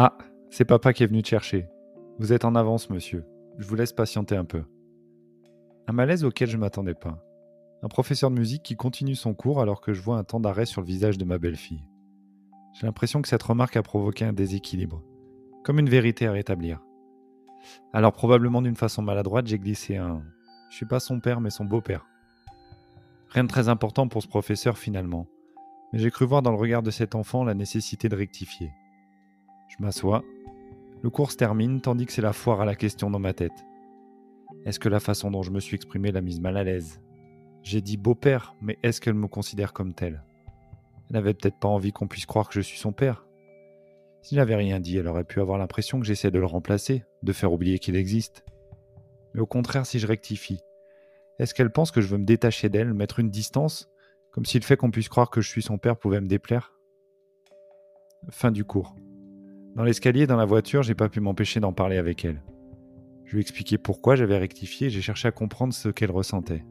[0.00, 0.16] Ah,
[0.48, 1.66] c'est papa qui est venu te chercher.
[2.20, 3.24] Vous êtes en avance, monsieur.
[3.58, 4.62] Je vous laisse patienter un peu.
[5.88, 7.20] Un malaise auquel je ne m'attendais pas.
[7.82, 10.66] Un professeur de musique qui continue son cours alors que je vois un temps d'arrêt
[10.66, 11.82] sur le visage de ma belle-fille.
[12.74, 15.02] J'ai l'impression que cette remarque a provoqué un déséquilibre,
[15.64, 16.80] comme une vérité à rétablir.
[17.92, 20.18] Alors probablement d'une façon maladroite, j'ai glissé un⁇
[20.70, 22.06] Je suis pas son père mais son beau-père⁇
[23.30, 25.26] Rien de très important pour ce professeur finalement,
[25.92, 28.70] mais j'ai cru voir dans le regard de cet enfant la nécessité de rectifier.
[29.68, 30.24] Je m'assois.
[31.02, 33.52] Le cours se termine tandis que c'est la foire à la question dans ma tête.
[34.64, 37.00] Est-ce que la façon dont je me suis exprimé l'a mise mal à l'aise?
[37.62, 40.24] J'ai dit beau-père, mais est-ce qu'elle me considère comme tel
[41.08, 43.26] Elle n'avait peut-être pas envie qu'on puisse croire que je suis son père.
[44.22, 47.32] Si n'avait rien dit, elle aurait pu avoir l'impression que j'essaie de le remplacer, de
[47.32, 48.44] faire oublier qu'il existe.
[49.34, 50.60] Mais au contraire, si je rectifie,
[51.38, 53.88] est-ce qu'elle pense que je veux me détacher d'elle, mettre une distance,
[54.32, 56.72] comme si le fait qu'on puisse croire que je suis son père pouvait me déplaire?
[58.30, 58.96] Fin du cours.
[59.74, 62.42] Dans l'escalier, dans la voiture, j'ai pas pu m'empêcher d'en parler avec elle.
[63.24, 66.64] Je lui ai expliqué pourquoi j'avais rectifié et j'ai cherché à comprendre ce qu'elle ressentait.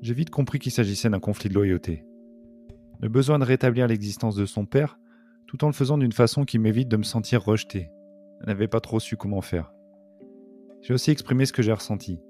[0.00, 2.04] J'ai vite compris qu'il s'agissait d'un conflit de loyauté.
[3.00, 4.98] Le besoin de rétablir l'existence de son père,
[5.46, 7.90] tout en le faisant d'une façon qui m'évite de me sentir rejeté.
[8.40, 9.72] Elle n'avait pas trop su comment faire.
[10.82, 12.20] J'ai aussi exprimé ce que j'ai ressenti.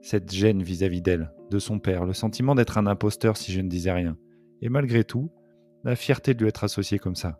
[0.00, 3.68] Cette gêne vis-à-vis d'elle, de son père, le sentiment d'être un imposteur si je ne
[3.68, 4.16] disais rien.
[4.62, 5.30] Et malgré tout,
[5.84, 7.38] la fierté de lui être associé comme ça.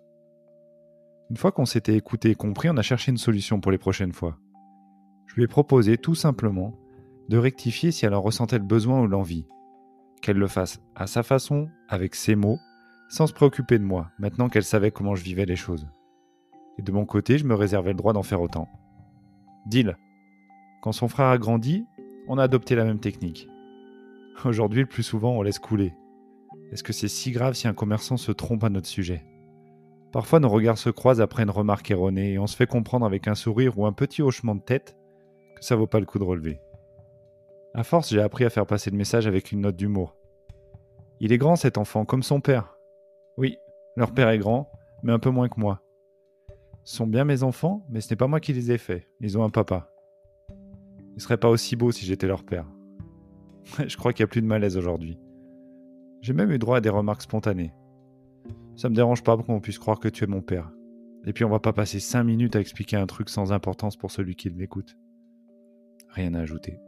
[1.30, 4.12] Une fois qu'on s'était écouté et compris, on a cherché une solution pour les prochaines
[4.12, 4.36] fois.
[5.26, 6.76] Je lui ai proposé tout simplement
[7.28, 9.46] de rectifier si elle en ressentait le besoin ou l'envie.
[10.22, 12.58] Qu'elle le fasse à sa façon, avec ses mots,
[13.08, 15.86] sans se préoccuper de moi, maintenant qu'elle savait comment je vivais les choses.
[16.78, 18.68] Et de mon côté, je me réservais le droit d'en faire autant.
[19.66, 19.96] Deal.
[20.82, 21.84] Quand son frère a grandi,
[22.26, 23.48] on a adopté la même technique.
[24.44, 25.94] Aujourd'hui, le plus souvent, on laisse couler.
[26.72, 29.24] Est-ce que c'est si grave si un commerçant se trompe à notre sujet?
[30.12, 33.28] Parfois nos regards se croisent après une remarque erronée et on se fait comprendre avec
[33.28, 34.96] un sourire ou un petit hochement de tête
[35.56, 36.60] que ça vaut pas le coup de relever.
[37.74, 40.16] À force, j'ai appris à faire passer le message avec une note d'humour.
[41.20, 42.76] Il est grand cet enfant, comme son père.
[43.36, 43.58] Oui,
[43.96, 44.72] leur père est grand,
[45.02, 45.80] mais un peu moins que moi.
[46.82, 49.06] Ce sont bien mes enfants, mais ce n'est pas moi qui les ai faits.
[49.20, 49.92] Ils ont un papa.
[51.14, 52.66] Ils seraient pas aussi beaux si j'étais leur père.
[53.86, 55.20] Je crois qu'il y a plus de malaise aujourd'hui.
[56.22, 57.72] J'ai même eu droit à des remarques spontanées.
[58.80, 60.72] Ça me dérange pas qu'on puisse croire que tu es mon père.
[61.26, 64.10] Et puis on va pas passer 5 minutes à expliquer un truc sans importance pour
[64.10, 64.96] celui qui m'écoute.
[66.08, 66.78] Rien à ajouter.